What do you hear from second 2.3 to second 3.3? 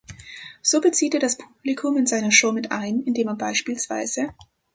Show mit ein, indem